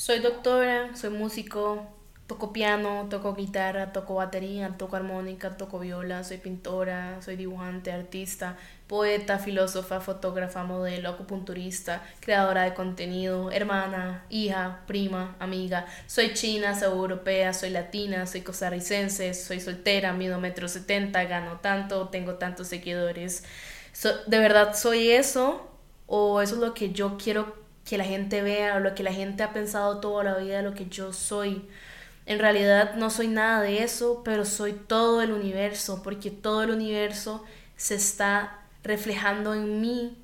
Soy 0.00 0.20
doctora, 0.20 0.96
soy 0.96 1.10
músico, 1.10 1.86
toco 2.26 2.54
piano, 2.54 3.06
toco 3.10 3.34
guitarra, 3.34 3.92
toco 3.92 4.14
batería, 4.14 4.74
toco 4.78 4.96
armónica, 4.96 5.58
toco 5.58 5.78
viola, 5.78 6.24
soy 6.24 6.38
pintora, 6.38 7.20
soy 7.20 7.36
dibujante, 7.36 7.92
artista, 7.92 8.56
poeta, 8.86 9.38
filósofa, 9.38 10.00
fotógrafa, 10.00 10.64
modelo, 10.64 11.10
acupunturista, 11.10 12.02
creadora 12.20 12.62
de 12.62 12.72
contenido, 12.72 13.50
hermana, 13.50 14.24
hija, 14.30 14.84
prima, 14.86 15.36
amiga. 15.38 15.84
Soy 16.06 16.32
china, 16.32 16.74
soy 16.74 16.88
europea, 16.88 17.52
soy 17.52 17.68
latina, 17.68 18.26
soy 18.26 18.40
costarricense, 18.40 19.34
soy 19.34 19.60
soltera, 19.60 20.14
mido 20.14 20.40
metro 20.40 20.66
setenta, 20.66 21.24
gano 21.24 21.60
tanto, 21.60 22.08
tengo 22.08 22.36
tantos 22.36 22.68
seguidores. 22.68 23.44
¿De 24.26 24.38
verdad 24.38 24.74
soy 24.74 25.10
eso? 25.10 25.68
¿O 26.06 26.40
eso 26.40 26.54
es 26.54 26.60
lo 26.62 26.72
que 26.72 26.90
yo 26.90 27.18
quiero 27.22 27.60
que 27.90 27.98
la 27.98 28.04
gente 28.04 28.40
vea 28.40 28.78
lo 28.78 28.94
que 28.94 29.02
la 29.02 29.12
gente 29.12 29.42
ha 29.42 29.52
pensado 29.52 29.98
toda 29.98 30.22
la 30.22 30.36
vida, 30.36 30.62
lo 30.62 30.74
que 30.74 30.86
yo 30.86 31.12
soy. 31.12 31.68
En 32.24 32.38
realidad 32.38 32.94
no 32.94 33.10
soy 33.10 33.26
nada 33.26 33.62
de 33.62 33.82
eso, 33.82 34.22
pero 34.24 34.44
soy 34.44 34.74
todo 34.74 35.22
el 35.22 35.32
universo, 35.32 36.00
porque 36.04 36.30
todo 36.30 36.62
el 36.62 36.70
universo 36.70 37.42
se 37.76 37.96
está 37.96 38.60
reflejando 38.84 39.54
en 39.54 39.80
mí 39.80 40.16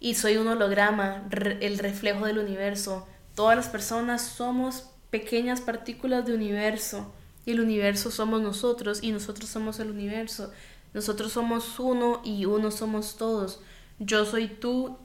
y 0.00 0.14
soy 0.14 0.38
un 0.38 0.48
holograma, 0.48 1.28
el 1.60 1.78
reflejo 1.78 2.24
del 2.24 2.38
universo. 2.38 3.06
Todas 3.34 3.54
las 3.54 3.68
personas 3.68 4.22
somos 4.22 4.88
pequeñas 5.10 5.60
partículas 5.60 6.24
de 6.24 6.32
universo 6.32 7.12
y 7.44 7.50
el 7.50 7.60
universo 7.60 8.10
somos 8.10 8.40
nosotros 8.40 9.02
y 9.02 9.12
nosotros 9.12 9.50
somos 9.50 9.80
el 9.80 9.90
universo. 9.90 10.50
Nosotros 10.94 11.30
somos 11.32 11.78
uno 11.78 12.22
y 12.24 12.46
uno 12.46 12.70
somos 12.70 13.18
todos. 13.18 13.60
Yo 13.98 14.24
soy 14.24 14.48
tú 14.48 14.96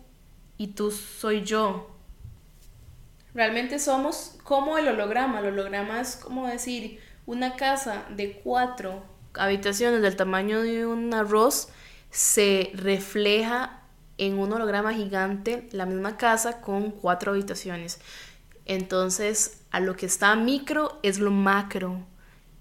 y 0.58 0.68
tú 0.68 0.92
soy 0.92 1.44
yo. 1.44 1.90
Realmente 3.34 3.80
somos 3.80 4.36
como 4.44 4.78
el 4.78 4.88
holograma. 4.88 5.40
El 5.40 5.48
holograma 5.48 6.02
es 6.02 6.16
como 6.16 6.48
decir 6.48 7.00
una 7.26 7.56
casa 7.56 8.06
de 8.10 8.42
cuatro 8.44 9.04
habitaciones 9.36 10.02
del 10.02 10.16
tamaño 10.16 10.62
de 10.62 10.86
un 10.86 11.14
arroz 11.14 11.70
se 12.10 12.72
refleja 12.74 13.84
en 14.18 14.40
un 14.40 14.52
holograma 14.52 14.94
gigante 14.94 15.68
la 15.72 15.86
misma 15.86 16.18
casa 16.18 16.62
con 16.62 16.92
cuatro 16.92 17.34
habitaciones. 17.34 18.00
Entonces, 18.66 19.62
a 19.72 19.80
lo 19.80 19.96
que 19.96 20.08
está 20.08 20.36
micro 20.36 21.00
es 21.04 21.20
lo 21.20 21.32
macro. 21.32 22.06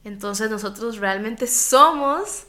Entonces, 0.04 0.50
nosotros 0.50 0.98
realmente 0.98 1.46
somos 1.46 2.46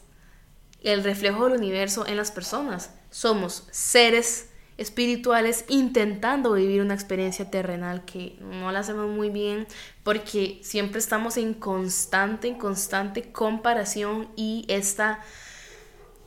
el 0.82 1.04
reflejo 1.04 1.46
del 1.46 1.58
universo 1.58 2.06
en 2.06 2.18
las 2.18 2.32
personas. 2.32 2.94
Somos 3.10 3.68
seres 3.72 4.50
espirituales 4.78 5.66
intentando 5.70 6.54
vivir 6.54 6.82
una 6.82 6.94
experiencia 6.94 7.50
terrenal 7.50 8.06
que 8.06 8.38
no 8.40 8.72
la 8.72 8.80
hacemos 8.80 9.10
muy 9.10 9.30
bien 9.30 9.68
porque 10.04 10.60
siempre 10.64 11.00
estamos 11.00 11.38
en 11.38 11.54
constante, 11.54 12.48
en 12.48 12.56
constante 12.56 13.32
comparación 13.32 14.30
y 14.36 14.66
esta 14.68 15.20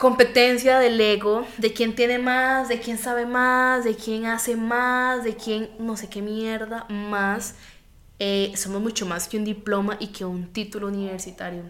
competencia 0.01 0.79
del 0.79 1.01
ego, 1.01 1.47
de 1.59 1.75
quién 1.75 1.95
tiene 1.95 2.19
más, 2.19 2.69
de 2.69 2.81
quién 2.81 2.97
sabe 2.97 3.27
más, 3.27 3.85
de 3.85 3.95
quién 3.95 4.25
hace 4.25 4.57
más, 4.57 5.25
de 5.25 5.37
quién 5.37 5.71
no 5.79 5.97
sé 5.97 6.09
qué 6.09 6.23
mierda 6.23 6.87
más. 6.89 7.55
Eh, 8.19 8.53
somos 8.57 8.81
mucho 8.81 9.07
más 9.07 9.29
que 9.29 9.37
un 9.37 9.45
diploma 9.45 9.97
y 10.01 10.09
que 10.09 10.25
un 10.25 10.53
título 10.53 10.89
universitario. 10.89 11.65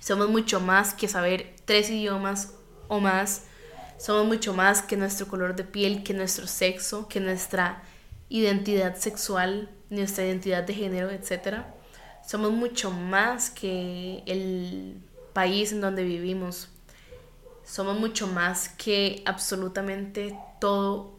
Somos 0.00 0.30
mucho 0.30 0.60
más 0.60 0.94
que 0.94 1.08
saber 1.08 1.56
tres 1.66 1.90
idiomas 1.90 2.54
o 2.88 3.00
más 3.00 3.42
somos 3.98 4.26
mucho 4.26 4.54
más 4.54 4.80
que 4.80 4.96
nuestro 4.96 5.26
color 5.26 5.56
de 5.56 5.64
piel, 5.64 6.04
que 6.04 6.14
nuestro 6.14 6.46
sexo, 6.46 7.08
que 7.08 7.20
nuestra 7.20 7.82
identidad 8.28 8.96
sexual, 8.96 9.68
nuestra 9.90 10.24
identidad 10.24 10.62
de 10.62 10.74
género, 10.74 11.10
etc. 11.10 11.64
Somos 12.24 12.52
mucho 12.52 12.90
más 12.92 13.50
que 13.50 14.22
el 14.26 15.02
país 15.32 15.72
en 15.72 15.80
donde 15.80 16.04
vivimos. 16.04 16.68
Somos 17.64 17.98
mucho 17.98 18.28
más 18.28 18.68
que 18.68 19.22
absolutamente 19.26 20.38
todo 20.60 21.18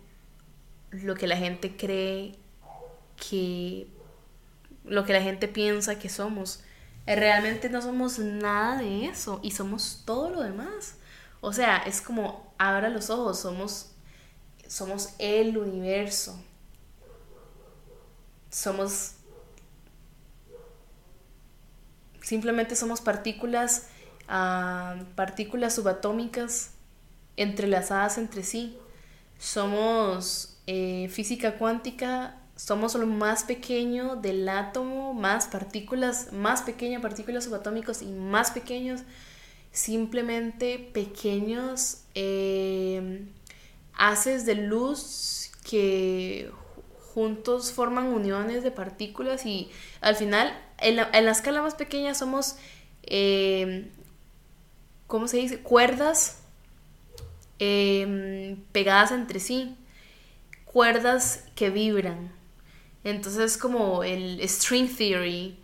lo 0.91 1.15
que 1.15 1.27
la 1.27 1.37
gente 1.37 1.75
cree 1.75 2.35
que 3.29 3.87
lo 4.85 5.05
que 5.05 5.13
la 5.13 5.21
gente 5.21 5.47
piensa 5.47 5.99
que 5.99 6.09
somos. 6.09 6.63
Realmente 7.05 7.69
no 7.69 7.81
somos 7.81 8.19
nada 8.19 8.77
de 8.77 9.05
eso 9.05 9.39
y 9.43 9.51
somos 9.51 10.03
todo 10.05 10.29
lo 10.29 10.41
demás. 10.41 10.95
O 11.41 11.53
sea, 11.53 11.77
es 11.77 12.01
como, 12.01 12.53
abra 12.57 12.89
los 12.89 13.09
ojos, 13.09 13.39
somos, 13.39 13.91
somos 14.67 15.13
el 15.19 15.57
universo. 15.57 16.37
Somos, 18.49 19.13
simplemente 22.21 22.75
somos 22.75 22.99
partículas, 22.99 23.87
ah, 24.27 24.97
partículas 25.15 25.75
subatómicas 25.75 26.71
entrelazadas 27.37 28.17
entre 28.17 28.43
sí. 28.43 28.77
Somos 29.37 30.57
eh, 30.67 31.07
física 31.09 31.57
cuántica, 31.57 32.35
somos 32.57 32.95
lo 32.95 33.07
más 33.07 33.43
pequeño 33.45 34.17
del 34.17 34.49
átomo, 34.49 35.13
más 35.13 35.47
partículas, 35.47 36.33
más 36.33 36.63
pequeñas 36.63 37.01
partículas 37.01 37.45
subatómicas 37.45 38.01
y 38.01 38.07
más 38.07 38.51
pequeños 38.51 39.03
simplemente 39.71 40.79
pequeños 40.79 42.03
eh, 42.15 43.25
haces 43.93 44.45
de 44.45 44.55
luz 44.55 45.51
que 45.63 46.51
juntos 47.13 47.71
forman 47.71 48.07
uniones 48.07 48.63
de 48.63 48.71
partículas 48.71 49.45
y 49.45 49.69
al 50.01 50.15
final 50.15 50.51
en 50.79 50.95
la, 50.95 51.31
escala 51.31 51.61
más 51.61 51.75
pequeña 51.75 52.13
somos, 52.13 52.55
eh, 53.03 53.89
¿cómo 55.07 55.27
se 55.27 55.37
dice? 55.37 55.59
Cuerdas 55.59 56.39
eh, 57.59 58.57
pegadas 58.71 59.11
entre 59.11 59.39
sí, 59.39 59.75
cuerdas 60.65 61.45
que 61.55 61.69
vibran. 61.69 62.31
Entonces 63.03 63.57
como 63.57 64.03
el 64.03 64.41
string 64.47 64.87
theory, 64.95 65.57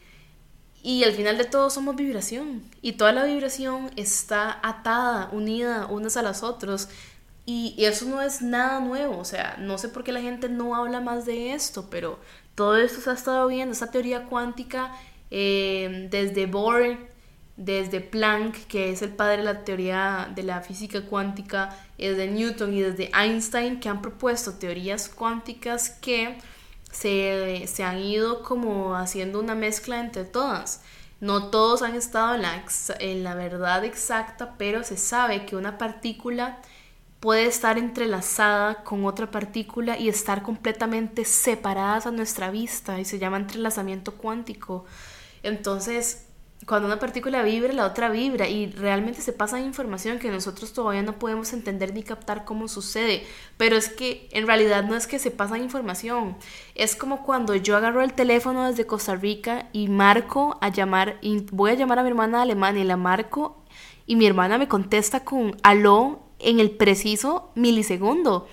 y 0.85 1.03
al 1.03 1.13
final 1.13 1.35
de 1.39 1.45
todo 1.45 1.71
somos 1.71 1.95
vibración. 1.95 2.61
Y 2.83 2.91
toda 2.91 3.11
la 3.11 3.23
vibración 3.23 3.89
está 3.95 4.59
atada, 4.61 5.29
unida 5.31 5.87
unas 5.87 6.15
a 6.15 6.21
las 6.21 6.43
otras. 6.43 6.89
Y, 7.43 7.73
eso 7.83 8.05
no 8.05 8.21
es 8.21 8.43
nada 8.43 8.79
nuevo. 8.81 9.17
O 9.17 9.25
sea, 9.25 9.55
no 9.59 9.79
sé 9.79 9.89
por 9.89 10.03
qué 10.03 10.11
la 10.11 10.21
gente 10.21 10.47
no 10.47 10.75
habla 10.75 11.01
más 11.01 11.25
de 11.25 11.53
esto, 11.53 11.89
pero 11.89 12.19
todo 12.53 12.77
esto 12.77 13.01
se 13.01 13.09
ha 13.09 13.13
estado 13.13 13.47
viendo, 13.47 13.73
esta 13.73 13.89
teoría 13.89 14.25
cuántica, 14.25 14.95
eh, 15.31 16.07
desde 16.11 16.45
Bohr, 16.45 16.99
desde 17.57 17.99
Planck, 17.99 18.67
que 18.67 18.91
es 18.91 19.01
el 19.01 19.09
padre 19.09 19.37
de 19.37 19.43
la 19.43 19.63
teoría 19.63 20.31
de 20.35 20.43
la 20.43 20.61
física 20.61 21.01
cuántica, 21.01 21.75
desde 21.97 22.27
Newton 22.27 22.75
y 22.75 22.81
desde 22.81 23.09
Einstein, 23.11 23.79
que 23.79 23.89
han 23.89 24.03
propuesto 24.03 24.53
teorías 24.53 25.09
cuánticas 25.09 25.89
que 25.89 26.37
se, 26.95 27.83
han 27.83 27.99
ido 27.99 28.41
como 28.43 28.95
haciendo 28.95 29.39
una 29.39 29.55
mezcla 29.55 29.99
entre 29.99 30.23
todas. 30.23 30.81
No 31.19 31.49
todos 31.49 31.81
han 31.81 31.95
estado 31.95 32.35
en 32.35 32.41
la, 32.41 32.63
en 32.99 33.23
la 33.23 33.35
verdad 33.35 33.83
exacta, 33.83 34.55
pero 34.57 34.83
se 34.83 34.97
sabe 34.97 35.45
que 35.45 35.55
una 35.55 35.77
partícula 35.77 36.59
puede 37.19 37.45
estar 37.45 37.77
entrelazada 37.77 38.83
con 38.83 39.05
otra 39.05 39.31
partícula 39.31 39.97
y 39.97 40.09
estar 40.09 40.43
completamente 40.43 41.25
separadas 41.25 42.05
a 42.05 42.11
nuestra 42.11 42.51
vista 42.51 42.99
y 42.99 43.05
se 43.05 43.19
llama 43.19 43.37
entrelazamiento 43.37 44.13
cuántico. 44.13 44.85
Entonces, 45.43 46.24
cuando 46.65 46.87
una 46.87 46.99
partícula 46.99 47.43
vibra, 47.43 47.73
la 47.73 47.85
otra 47.85 48.09
vibra 48.09 48.47
y 48.47 48.71
realmente 48.71 49.21
se 49.21 49.33
pasa 49.33 49.59
información 49.59 50.17
que 50.17 50.31
nosotros 50.31 50.73
todavía 50.73 51.03
no 51.03 51.19
podemos 51.19 51.53
entender 51.53 51.93
ni 51.93 52.01
captar 52.01 52.43
cómo 52.43 52.67
sucede. 52.67 53.23
Pero 53.57 53.75
es 53.75 53.89
que 53.89 54.27
en 54.31 54.47
realidad 54.47 54.83
no 54.83 54.95
es 54.95 55.05
que 55.05 55.19
se 55.19 55.31
pasa 55.31 55.57
información, 55.57 56.37
es 56.73 56.95
como 56.95 57.23
cuando 57.23 57.55
yo 57.55 57.77
agarro 57.77 58.01
el 58.01 58.13
teléfono 58.13 58.67
desde 58.67 58.87
Costa 58.87 59.15
Rica 59.15 59.69
y 59.73 59.89
marco 59.89 60.57
a 60.61 60.69
llamar, 60.69 61.19
y 61.21 61.45
voy 61.51 61.71
a 61.71 61.75
llamar 61.75 61.99
a 61.99 62.03
mi 62.03 62.09
hermana 62.09 62.37
de 62.37 62.43
Alemania 62.43 62.81
y 62.83 62.87
la 62.87 62.97
marco 62.97 63.63
y 64.07 64.15
mi 64.15 64.25
hermana 64.25 64.57
me 64.57 64.67
contesta 64.67 65.23
con 65.23 65.57
aló 65.63 66.21
en 66.39 66.59
el 66.59 66.71
preciso 66.71 67.51
milisegundo. 67.55 68.47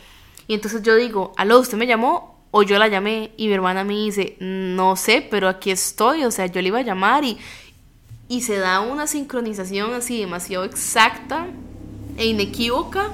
Y 0.46 0.54
entonces 0.54 0.82
yo 0.82 0.96
digo, 0.96 1.32
aló, 1.36 1.60
¿usted 1.60 1.78
me 1.78 1.86
llamó? 1.86 2.46
O 2.50 2.62
yo 2.62 2.78
la 2.78 2.88
llamé 2.88 3.32
y 3.36 3.46
mi 3.48 3.54
hermana 3.54 3.84
me 3.84 3.94
dice, 3.94 4.36
no 4.40 4.96
sé, 4.96 5.26
pero 5.30 5.48
aquí 5.48 5.70
estoy, 5.70 6.24
o 6.24 6.30
sea, 6.30 6.46
yo 6.46 6.60
le 6.60 6.68
iba 6.68 6.80
a 6.80 6.82
llamar 6.82 7.24
y, 7.24 7.38
y 8.32 8.40
se 8.40 8.56
da 8.56 8.80
una 8.80 9.06
sincronización 9.06 9.92
así 9.92 10.18
demasiado 10.18 10.64
exacta 10.64 11.48
e 12.16 12.24
inequívoca 12.24 13.10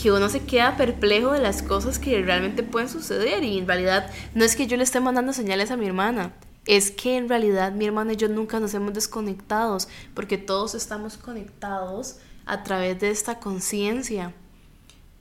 que 0.00 0.10
uno 0.10 0.30
se 0.30 0.44
queda 0.44 0.78
perplejo 0.78 1.32
de 1.32 1.40
las 1.40 1.60
cosas 1.62 1.98
que 1.98 2.22
realmente 2.22 2.62
pueden 2.62 2.88
suceder 2.88 3.44
y 3.44 3.58
en 3.58 3.66
realidad 3.66 4.10
no 4.34 4.46
es 4.46 4.56
que 4.56 4.66
yo 4.66 4.78
le 4.78 4.84
esté 4.84 4.98
mandando 4.98 5.34
señales 5.34 5.70
a 5.70 5.76
mi 5.76 5.84
hermana, 5.84 6.32
es 6.64 6.90
que 6.90 7.18
en 7.18 7.28
realidad 7.28 7.72
mi 7.72 7.84
hermana 7.84 8.14
y 8.14 8.16
yo 8.16 8.28
nunca 8.30 8.58
nos 8.58 8.72
hemos 8.72 8.94
desconectado 8.94 9.76
porque 10.14 10.38
todos 10.38 10.74
estamos 10.74 11.18
conectados 11.18 12.16
a 12.46 12.62
través 12.62 12.98
de 12.98 13.10
esta 13.10 13.38
conciencia. 13.38 14.32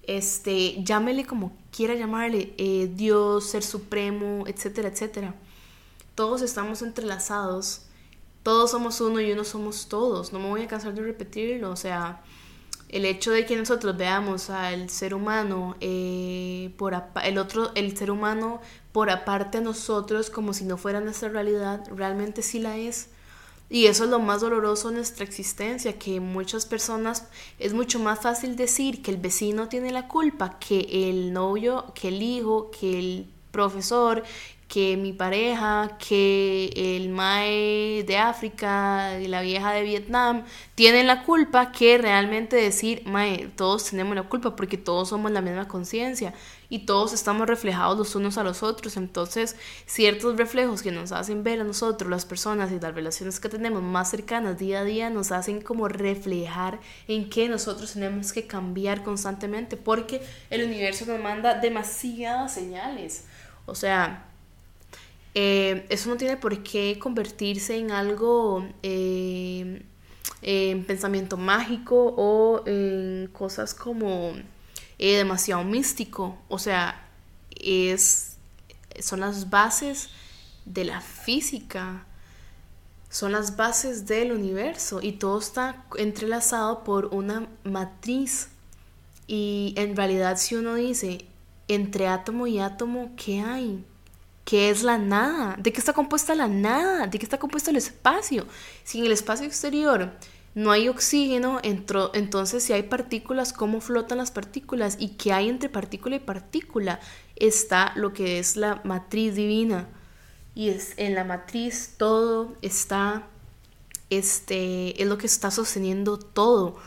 este, 0.04 0.82
llámele 0.82 1.26
como 1.26 1.52
quiera 1.76 1.94
llamarle, 1.96 2.54
eh, 2.58 2.90
Dios, 2.96 3.50
Ser 3.50 3.64
Supremo, 3.64 4.46
etcétera, 4.48 4.88
etcétera. 4.88 5.36
Todos 6.16 6.42
estamos 6.42 6.82
entrelazados, 6.82 7.82
todos 8.46 8.70
somos 8.70 9.02
uno 9.02 9.20
y 9.20 9.32
uno 9.32 9.44
somos 9.44 9.88
todos, 9.88 10.32
no 10.32 10.38
me 10.38 10.48
voy 10.48 10.62
a 10.62 10.68
cansar 10.68 10.94
de 10.94 11.02
repetirlo, 11.02 11.72
o 11.72 11.76
sea, 11.76 12.22
el 12.90 13.06
hecho 13.06 13.32
de 13.32 13.44
que 13.44 13.56
nosotros 13.56 13.98
veamos 13.98 14.52
al 14.52 14.92
ser 14.92 15.16
humano 15.16 15.76
eh, 15.82 16.72
por 16.78 16.94
el 17.24 17.40
otro 17.40 17.72
el 17.74 17.98
ser 17.98 18.12
humano 18.12 18.62
por 18.92 19.10
aparte 19.10 19.58
a 19.58 19.62
nosotros 19.62 20.30
como 20.30 20.54
si 20.54 20.64
no 20.64 20.78
fuera 20.78 21.02
nuestra 21.02 21.30
realidad 21.30 21.88
realmente 21.90 22.44
sí 22.44 22.60
la 22.60 22.78
es. 22.78 23.10
Y 23.68 23.88
eso 23.88 24.04
es 24.04 24.12
lo 24.12 24.20
más 24.20 24.42
doloroso 24.42 24.90
de 24.90 24.98
nuestra 24.98 25.26
existencia, 25.26 25.98
que 25.98 26.20
muchas 26.20 26.68
personas 26.68 27.28
es 27.58 27.74
mucho 27.74 27.98
más 27.98 28.20
fácil 28.20 28.56
decir 28.56 29.02
que 29.02 29.10
el 29.10 29.18
vecino 29.18 29.70
tiene 29.70 29.92
la 29.92 30.08
culpa 30.08 30.60
que 30.60 31.10
el 31.10 31.34
novio, 31.34 31.92
que 31.96 32.10
el 32.10 32.22
hijo, 32.22 32.70
que 32.70 33.00
el 33.00 33.28
profesor, 33.56 34.24
que 34.68 34.98
mi 34.98 35.14
pareja, 35.14 35.98
que 36.00 36.72
el 36.76 37.10
mae 37.10 38.04
de 38.06 38.18
África, 38.18 39.18
la 39.20 39.42
vieja 39.42 39.72
de 39.72 39.84
Vietnam, 39.84 40.44
tienen 40.74 41.08
la 41.08 41.24
culpa 41.24 41.72
que 41.72 41.98
realmente 41.98 42.56
decir, 42.56 43.04
mae, 43.06 43.50
todos 43.56 43.90
tenemos 43.92 44.16
la 44.16 44.24
culpa 44.24 44.56
porque 44.56 44.78
todos 44.78 45.10
somos 45.10 45.32
la 45.32 45.42
misma 45.42 45.68
conciencia 45.68 46.34
y 46.68 46.80
todos 46.80 47.14
estamos 47.14 47.48
reflejados 47.48 47.98
los 47.98 48.16
unos 48.16 48.38
a 48.38 48.44
los 48.44 48.64
otros. 48.64 48.98
Entonces, 48.98 49.56
ciertos 49.86 50.36
reflejos 50.36 50.82
que 50.82 50.92
nos 50.92 51.12
hacen 51.12 51.44
ver 51.44 51.62
a 51.62 51.64
nosotros, 51.64 52.10
las 52.10 52.26
personas 52.26 52.72
y 52.72 52.80
las 52.80 52.96
relaciones 52.96 53.40
que 53.40 53.50
tenemos 53.50 53.84
más 53.84 54.10
cercanas 54.10 54.58
día 54.58 54.80
a 54.80 54.84
día, 54.84 55.10
nos 55.10 55.32
hacen 55.32 55.62
como 55.62 55.88
reflejar 55.88 56.80
en 57.08 57.30
que 57.30 57.50
nosotros 57.50 57.94
tenemos 57.94 58.34
que 58.34 58.48
cambiar 58.48 59.04
constantemente 59.04 59.78
porque 59.78 60.22
el 60.50 60.64
universo 60.64 61.06
nos 61.06 61.20
manda 61.22 61.60
demasiadas 61.60 62.54
señales. 62.54 63.26
O 63.68 63.76
sea, 63.76 64.26
eh, 65.38 65.86
eso 65.90 66.10
no 66.10 66.16
tiene 66.16 66.38
por 66.38 66.64
qué 66.64 66.98
convertirse 66.98 67.76
en 67.78 67.92
algo, 67.92 68.66
eh, 68.84 69.84
en 70.42 70.86
pensamiento 70.86 71.36
mágico 71.36 72.14
o 72.16 72.64
en 72.66 73.30
cosas 73.34 73.74
como 73.76 74.32
eh, 74.98 75.18
demasiado 75.18 75.66
místico. 75.66 76.38
O 76.48 76.58
sea, 76.58 77.10
es, 77.52 78.38
son 79.00 79.20
las 79.20 79.50
bases 79.50 80.08
de 80.64 80.86
la 80.86 81.02
física, 81.02 82.06
son 83.10 83.34
las 83.34 83.58
bases 83.58 84.06
del 84.08 84.32
universo 84.32 85.02
y 85.02 85.14
todo 85.14 85.40
está 85.40 85.84
entrelazado 85.98 86.86
por 86.86 87.08
una 87.08 87.50
matriz. 87.66 88.48
Y 89.28 89.74
en 89.76 89.98
realidad 89.98 90.38
si 90.38 90.56
uno 90.56 90.76
dice, 90.76 91.26
entre 91.68 92.08
átomo 92.08 92.48
y 92.48 92.60
átomo, 92.60 93.12
¿qué 93.18 93.42
hay? 93.42 93.84
¿Qué 94.46 94.70
es 94.70 94.84
la 94.84 95.00
nada? 95.00 95.58
¿De 95.58 95.74
qué 95.74 95.80
está 95.80 95.94
compuesta 95.94 96.36
la 96.36 96.48
nada? 96.48 97.08
¿De 97.08 97.18
qué 97.18 97.26
está 97.26 97.40
compuesto 97.40 97.72
el 97.72 97.78
espacio? 97.78 98.46
Si 98.84 99.00
en 99.00 99.06
el 99.06 99.12
espacio 99.12 99.48
exterior 99.48 100.12
no 100.54 100.72
hay 100.72 100.88
oxígeno, 100.88 101.60
entonces 101.64 102.64
si 102.64 102.72
hay 102.72 102.84
partículas, 102.84 103.54
¿cómo 103.54 103.82
flotan 103.82 104.20
las 104.20 104.30
partículas? 104.30 104.98
¿Y 105.00 105.10
qué 105.18 105.34
hay 105.34 105.50
entre 105.50 105.68
partícula 105.68 106.16
y 106.18 106.20
partícula? 106.20 107.00
Está 107.36 107.92
lo 107.96 108.14
que 108.14 108.38
es 108.38 108.56
la 108.56 108.82
matriz 108.84 109.34
divina. 109.34 109.90
Y 110.54 110.70
es, 110.70 110.94
en 110.98 111.16
la 111.16 111.24
matriz 111.24 111.96
todo 111.98 112.54
está, 112.62 113.28
este, 114.12 115.02
es 115.02 115.08
lo 115.10 115.18
que 115.18 115.26
está 115.26 115.50
sosteniendo 115.50 116.20
todo. 116.20 116.78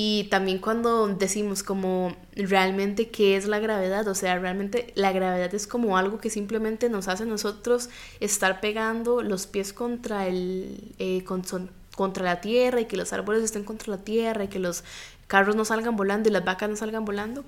Y 0.00 0.28
también 0.30 0.58
cuando 0.58 1.08
decimos 1.08 1.64
como 1.64 2.14
realmente 2.36 3.08
qué 3.08 3.36
es 3.36 3.48
la 3.48 3.58
gravedad, 3.58 4.06
o 4.06 4.14
sea, 4.14 4.38
realmente 4.38 4.92
la 4.94 5.10
gravedad 5.10 5.52
es 5.56 5.66
como 5.66 5.98
algo 5.98 6.18
que 6.18 6.30
simplemente 6.30 6.88
nos 6.88 7.08
hace 7.08 7.26
nosotros 7.26 7.90
estar 8.20 8.60
pegando 8.60 9.24
los 9.24 9.48
pies 9.48 9.72
contra 9.72 10.28
el 10.28 10.94
eh, 11.00 11.24
contra 11.24 12.24
la 12.24 12.40
tierra 12.40 12.80
y 12.80 12.84
que 12.84 12.96
los 12.96 13.12
árboles 13.12 13.42
estén 13.42 13.64
contra 13.64 13.90
la 13.90 14.04
tierra 14.04 14.44
y 14.44 14.46
que 14.46 14.60
los 14.60 14.84
carros 15.26 15.56
no 15.56 15.64
salgan 15.64 15.96
volando 15.96 16.28
y 16.28 16.32
las 16.32 16.44
vacas 16.44 16.70
no 16.70 16.76
salgan 16.76 17.04
volando, 17.04 17.44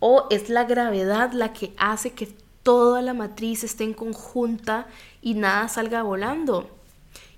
o 0.00 0.26
es 0.28 0.48
la 0.48 0.64
gravedad 0.64 1.30
la 1.30 1.52
que 1.52 1.72
hace 1.76 2.14
que 2.14 2.34
toda 2.64 3.00
la 3.00 3.14
matriz 3.14 3.62
esté 3.62 3.84
en 3.84 3.94
conjunta 3.94 4.88
y 5.20 5.34
nada 5.34 5.68
salga 5.68 6.02
volando. 6.02 6.68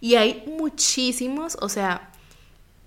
Y 0.01 0.15
hay 0.15 0.43
muchísimos, 0.59 1.59
o 1.61 1.69
sea, 1.69 2.14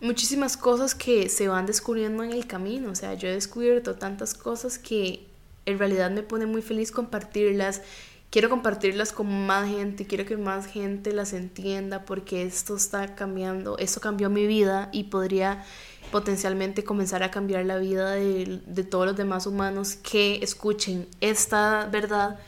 muchísimas 0.02 0.58
cosas 0.58 0.96
que 0.96 1.30
se 1.30 1.48
van 1.48 1.66
descubriendo 1.66 2.24
en 2.24 2.32
el 2.32 2.48
camino. 2.48 2.92
O 2.92 2.96
sea, 2.96 3.14
yo 3.14 3.28
he 3.28 3.34
descubierto 3.34 3.96
tantas 3.96 4.34
cosas 4.34 4.78
que 4.78 5.26
en 5.66 5.80
realidad 5.80 6.12
me 6.12 6.24
pone 6.24 6.46
muy 6.46 6.62
feliz 6.62 6.92
compartirlas. 6.92 7.82
Quiero 8.30 8.50
compartirlas 8.50 9.14
con 9.14 9.46
más 9.46 9.70
gente, 9.70 10.06
quiero 10.06 10.26
que 10.26 10.36
más 10.36 10.66
gente 10.66 11.14
las 11.14 11.32
entienda 11.32 12.04
porque 12.04 12.44
esto 12.44 12.76
está 12.76 13.16
cambiando, 13.16 13.78
esto 13.78 14.02
cambió 14.02 14.30
mi 14.30 14.46
vida 14.48 14.90
y 14.92 15.06
podría 15.06 15.64
potencialmente 16.12 16.84
comenzar 16.84 17.24
a 17.24 17.32
cambiar 17.32 17.66
la 17.66 17.78
vida 17.78 18.12
de, 18.12 18.84
todos 18.90 19.06
los 19.06 19.16
demás 19.16 19.46
humanos 19.46 19.96
que 19.96 20.40
escuchen 20.42 21.08
esta 21.22 21.86
verdad 21.86 22.40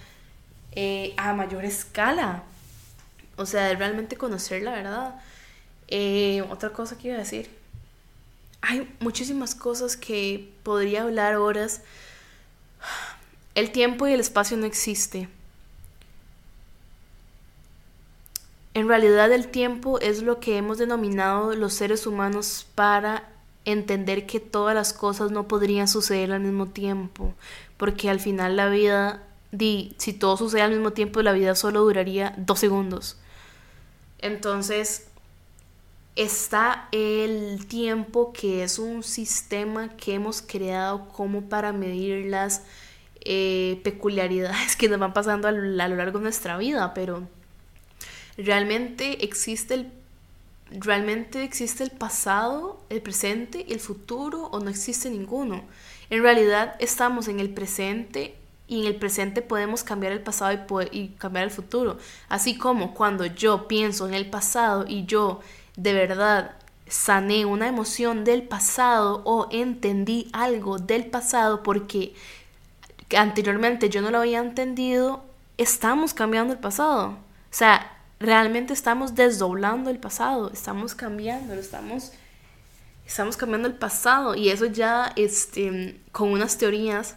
eh, 0.74 1.14
a 1.18 1.34
mayor 1.34 1.66
escala. 1.66 2.44
O 3.38 3.46
sea, 3.46 3.66
de 3.66 3.76
realmente 3.76 4.18
conocer 4.18 4.64
la 4.64 4.72
verdad. 4.72 5.16
Eh, 5.92 6.44
otra 6.50 6.70
cosa 6.70 6.98
que 6.98 7.08
iba 7.08 7.18
a 7.18 7.20
decir. 7.20 7.50
Hay 8.62 8.88
muchísimas 9.00 9.56
cosas 9.56 9.98
que 9.98 10.52
podría 10.64 11.04
hablar 11.04 11.36
horas. 11.36 11.82
El 13.56 13.72
tiempo 13.72 14.08
y 14.08 14.14
el 14.14 14.20
espacio 14.20 14.56
no 14.58 14.66
existe. 14.66 15.28
En 18.76 18.88
realidad 18.88 19.32
el 19.32 19.48
tiempo 19.48 20.00
es 20.00 20.22
lo 20.22 20.40
que 20.40 20.58
hemos 20.58 20.78
denominado 20.78 21.56
los 21.56 21.74
seres 21.74 22.06
humanos 22.06 22.68
para 22.76 23.28
entender 23.66 24.26
que 24.28 24.40
todas 24.40 24.76
las 24.76 24.94
cosas 24.94 25.32
no 25.32 25.48
podrían 25.48 25.88
suceder 25.88 26.32
al 26.32 26.42
mismo 26.42 26.68
tiempo, 26.68 27.34
porque 27.78 28.10
al 28.10 28.20
final 28.20 28.56
la 28.56 28.70
vida, 28.70 29.24
si 29.98 30.14
todo 30.14 30.38
sucede 30.38 30.62
al 30.62 30.72
mismo 30.72 30.92
tiempo, 30.92 31.22
la 31.22 31.34
vida 31.34 31.56
solo 31.56 31.82
duraría 31.82 32.36
dos 32.38 32.60
segundos. 32.60 33.18
Entonces, 34.20 35.08
está 36.20 36.90
el 36.92 37.66
tiempo, 37.68 38.34
que 38.34 38.64
es 38.64 38.78
un 38.78 39.04
sistema 39.04 39.96
que 39.96 40.14
hemos 40.14 40.42
creado 40.42 41.08
como 41.10 41.44
para 41.44 41.72
medir 41.72 42.26
las 42.26 42.64
eh, 43.22 43.80
peculiaridades 43.84 44.76
que 44.78 44.90
nos 44.90 45.00
van 45.00 45.14
pasando 45.14 45.48
a 45.48 45.52
lo, 45.52 45.62
largo 45.62 46.20
de 46.20 46.24
nuestra 46.24 46.58
vida, 46.58 46.94
pero 46.94 47.28
realmente 48.38 49.24
existe 49.24 49.74
el 49.74 49.92
¿Realmente 50.72 51.44
existe 51.44 51.84
el 51.84 51.90
pasado, 51.90 52.80
el 52.90 53.02
presente 53.02 53.74
el 53.74 53.80
futuro 53.80 54.50
o 54.52 54.60
no 54.60 54.70
existe 54.70 55.10
ninguno? 55.10 55.64
En 56.12 56.22
realidad 56.22 56.76
estamos 56.78 57.28
en 57.28 57.40
el 57.40 57.50
presente 57.50 58.36
y 58.68 58.82
en 58.82 58.86
el 58.86 58.96
presente 58.96 59.42
podemos 59.42 59.84
cambiar 59.84 60.14
el 60.14 60.22
pasado 60.22 60.60
y, 60.92 61.08
cambiar 61.18 61.46
el 61.46 61.50
futuro. 61.50 61.98
Así 62.28 62.56
como 62.56 62.94
cuando 62.94 63.26
yo 63.26 63.68
pienso 63.68 64.08
en 64.08 64.14
el 64.14 64.30
pasado 64.30 64.86
y 64.88 65.06
yo 65.06 65.40
de 65.80 65.94
verdad 65.94 66.56
sané 66.88 67.46
una 67.46 67.68
emoción 67.68 68.26
del 68.26 68.44
pasado 68.44 69.22
o 69.24 69.48
entendí 69.50 70.28
algo 70.34 70.78
del 70.78 71.06
pasado 71.06 71.64
porque 71.64 72.14
anteriormente 73.16 73.90
yo 73.90 74.02
no 74.02 74.12
lo 74.12 74.20
había 74.20 74.40
entendido, 74.40 75.24
estamos 75.58 76.14
cambiando 76.14 76.52
el 76.54 76.60
pasado. 76.60 77.12
O 77.12 77.16
sea, 77.52 77.98
realmente 78.20 78.74
estamos 78.74 79.16
desdoblando 79.16 79.90
el 79.90 80.00
pasado, 80.00 80.52
estamos 80.52 80.96
cambiando, 80.96 81.54
estamos, 81.54 82.12
estamos 83.08 83.38
cambiando 83.38 83.70
el 83.70 83.76
pasado 83.76 84.36
y 84.36 84.50
eso 84.50 84.66
ya 84.66 85.14
este, 85.16 86.02
con 86.12 86.30
unas 86.30 86.58
teorías 86.58 87.16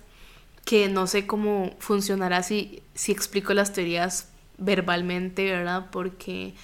que 0.65 0.89
no 0.89 1.09
sé 1.09 1.27
cómo 1.27 1.73
funcionará 1.81 2.45
si, 2.45 2.85
si 2.95 3.11
explico 3.11 3.55
las 3.55 3.73
teorías 3.73 4.29
verbalmente, 4.57 5.51
¿verdad? 5.51 5.87
Porque 5.91 6.55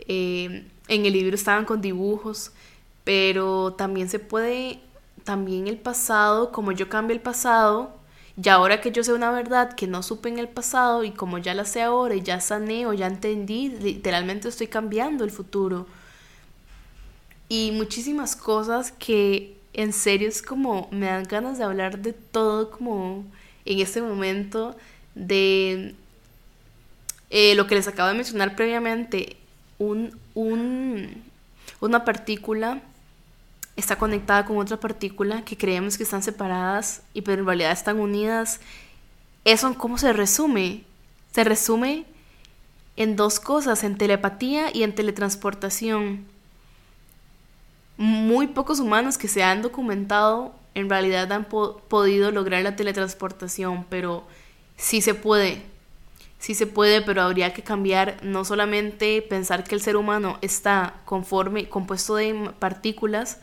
eh, 0.00 0.66
en 0.88 1.06
el 1.06 1.12
libro 1.12 1.34
estaban 1.34 1.64
con 1.64 1.80
dibujos, 1.80 2.52
pero 3.04 3.74
también 3.74 4.08
se 4.08 4.18
puede, 4.18 4.80
también 5.24 5.66
el 5.66 5.78
pasado, 5.78 6.52
como 6.52 6.72
yo 6.72 6.88
cambio 6.88 7.14
el 7.14 7.22
pasado, 7.22 7.94
y 8.42 8.48
ahora 8.50 8.80
que 8.80 8.92
yo 8.92 9.02
sé 9.02 9.12
una 9.12 9.30
verdad 9.30 9.74
que 9.74 9.86
no 9.86 10.02
supe 10.02 10.28
en 10.28 10.38
el 10.38 10.48
pasado 10.48 11.04
y 11.04 11.10
como 11.10 11.38
ya 11.38 11.54
la 11.54 11.64
sé 11.64 11.82
ahora 11.82 12.14
y 12.14 12.22
ya 12.22 12.40
sané 12.40 12.86
o 12.86 12.92
ya 12.92 13.06
entendí, 13.06 13.70
literalmente 13.70 14.48
estoy 14.48 14.66
cambiando 14.66 15.24
el 15.24 15.30
futuro. 15.30 15.86
Y 17.48 17.70
muchísimas 17.72 18.36
cosas 18.36 18.92
que 18.92 19.56
en 19.72 19.92
serio 19.92 20.28
es 20.28 20.42
como 20.42 20.88
me 20.90 21.06
dan 21.06 21.24
ganas 21.24 21.58
de 21.58 21.64
hablar 21.64 21.98
de 21.98 22.12
todo 22.12 22.70
como 22.70 23.24
en 23.64 23.80
este 23.80 24.02
momento 24.02 24.76
de 25.14 25.94
eh, 27.30 27.54
lo 27.54 27.66
que 27.66 27.74
les 27.74 27.88
acabo 27.88 28.08
de 28.08 28.14
mencionar 28.14 28.54
previamente, 28.54 29.36
un, 29.78 30.18
un, 30.34 31.22
una 31.80 32.04
partícula 32.04 32.80
está 33.76 33.96
conectada 33.96 34.44
con 34.46 34.56
otra 34.56 34.78
partícula 34.78 35.44
que 35.44 35.56
creemos 35.56 35.96
que 35.96 36.02
están 36.02 36.22
separadas 36.22 37.02
y 37.12 37.22
pero 37.22 37.40
en 37.40 37.46
realidad 37.46 37.72
están 37.72 38.00
unidas. 38.00 38.60
¿Eso 39.44 39.74
cómo 39.74 39.98
se 39.98 40.12
resume? 40.12 40.84
Se 41.32 41.44
resume 41.44 42.04
en 42.96 43.16
dos 43.16 43.38
cosas, 43.38 43.84
en 43.84 43.98
telepatía 43.98 44.74
y 44.74 44.82
en 44.82 44.94
teletransportación. 44.94 46.24
Muy 47.98 48.46
pocos 48.48 48.80
humanos 48.80 49.18
que 49.18 49.28
se 49.28 49.42
han 49.42 49.62
documentado 49.62 50.54
en 50.74 50.90
realidad 50.90 51.32
han 51.32 51.46
podido 51.46 52.30
lograr 52.30 52.62
la 52.62 52.76
teletransportación, 52.76 53.86
pero 53.88 54.26
sí 54.76 55.00
se 55.00 55.14
puede. 55.14 55.62
Sí 56.46 56.54
se 56.54 56.68
puede, 56.68 57.02
pero 57.02 57.22
habría 57.22 57.52
que 57.52 57.64
cambiar 57.64 58.18
no 58.22 58.44
solamente 58.44 59.20
pensar 59.20 59.64
que 59.64 59.74
el 59.74 59.80
ser 59.80 59.96
humano 59.96 60.38
está 60.42 61.00
conforme, 61.04 61.68
compuesto 61.68 62.14
de 62.14 62.52
partículas, 62.60 63.40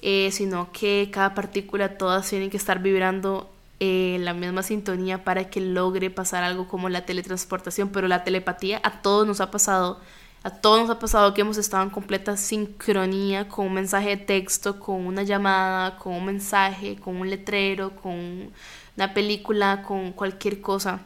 eh, 0.00 0.30
sino 0.32 0.72
que 0.72 1.10
cada 1.12 1.34
partícula, 1.34 1.98
todas 1.98 2.30
tienen 2.30 2.48
que 2.48 2.56
estar 2.56 2.80
vibrando 2.80 3.50
en 3.78 4.22
eh, 4.22 4.24
la 4.24 4.32
misma 4.32 4.62
sintonía 4.62 5.22
para 5.22 5.50
que 5.50 5.60
logre 5.60 6.08
pasar 6.08 6.42
algo 6.42 6.66
como 6.66 6.88
la 6.88 7.04
teletransportación, 7.04 7.90
pero 7.90 8.08
la 8.08 8.24
telepatía 8.24 8.80
a 8.84 9.02
todos 9.02 9.26
nos 9.26 9.42
ha 9.42 9.50
pasado. 9.50 10.00
A 10.42 10.48
todos 10.48 10.80
nos 10.80 10.88
ha 10.88 10.98
pasado 10.98 11.34
que 11.34 11.42
hemos 11.42 11.58
estado 11.58 11.82
en 11.82 11.90
completa 11.90 12.38
sincronía 12.38 13.48
con 13.48 13.66
un 13.66 13.74
mensaje 13.74 14.08
de 14.08 14.16
texto, 14.16 14.80
con 14.80 15.04
una 15.04 15.24
llamada, 15.24 15.98
con 15.98 16.14
un 16.14 16.24
mensaje, 16.24 16.96
con 16.96 17.16
un 17.16 17.28
letrero, 17.28 17.90
con 17.96 18.50
una 18.96 19.12
película, 19.12 19.82
con 19.82 20.12
cualquier 20.12 20.62
cosa. 20.62 21.00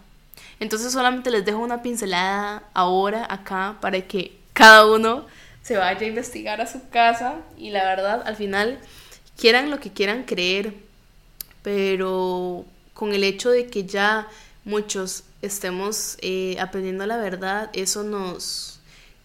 Entonces 0.61 0.93
solamente 0.93 1.31
les 1.31 1.45
dejo 1.45 1.59
una 1.59 1.83
pincelada 1.83 2.63
ahora 2.75 3.27
acá 3.29 3.77
para 3.81 4.01
que 4.03 4.37
cada 4.53 4.87
uno 4.87 5.27
se 5.63 5.77
vaya 5.77 6.01
a 6.01 6.09
investigar 6.09 6.61
a 6.61 6.67
su 6.67 6.89
casa 6.91 7.37
y 7.57 7.71
la 7.71 7.85
verdad 7.85 8.23
al 8.27 8.37
final 8.37 8.79
quieran 9.37 9.71
lo 9.71 9.81
que 9.81 9.93
quieran 9.93 10.25
creer, 10.25 10.75
pero 11.63 12.65
con 12.93 13.15
el 13.15 13.25
hecho 13.25 13.51
de 13.51 13.67
que 13.67 13.85
ya 13.85 14.29
muchos 14.65 15.25
estemos 15.43 16.17
eh, 16.21 16.57
aprendiendo 16.61 17.07
la 17.07 17.17
verdad, 17.17 17.71
eso 17.73 18.03
nos 18.03 18.74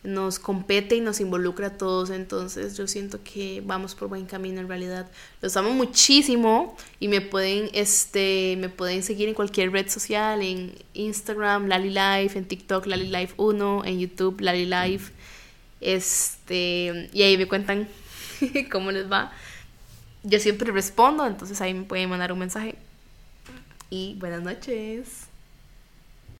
nos 0.03 0.39
compete 0.39 0.96
y 0.96 1.01
nos 1.01 1.20
involucra 1.20 1.68
a 1.68 1.77
todos, 1.77 2.10
entonces 2.10 2.77
yo 2.77 2.88
siento 2.88 3.20
que 3.24 3.62
vamos 3.65 3.96
por 3.96 4.08
buen 4.08 4.25
camino 4.25 4.62
en 4.62 4.68
realidad. 4.68 5.12
Los 5.41 5.58
amo 5.58 5.72
muchísimo 5.72 6.77
y 7.00 7.10
me 7.10 7.20
pueden 7.20 7.70
este 7.74 8.56
me 8.58 8.70
pueden 8.70 9.03
seguir 9.03 9.27
en 9.27 9.36
cualquier 9.36 9.72
red 9.72 9.89
social, 9.89 10.41
en 10.41 10.74
Instagram 10.94 11.68
Lali 11.68 11.89
Life, 11.89 12.38
en 12.38 12.46
TikTok 12.46 12.86
Lali 12.86 13.08
Life 13.08 13.34
1, 13.38 13.86
en 13.86 14.00
YouTube 14.00 14.39
Lali 14.39 14.65
Life. 14.65 15.12
Este, 15.82 17.10
y 17.13 17.24
ahí 17.24 17.38
me 17.38 17.48
cuentan 17.48 17.88
cómo 18.72 18.91
les 18.91 19.12
va. 19.12 19.32
Yo 20.24 20.39
siempre 20.39 20.72
respondo, 20.72 21.25
entonces 21.25 21.60
ahí 21.62 21.74
me 21.74 21.84
pueden 21.84 22.10
mandar 22.10 22.32
un 22.32 22.39
mensaje. 22.39 22.75
Y 23.89 24.15
buenas 24.20 24.44
noches. 24.44 25.28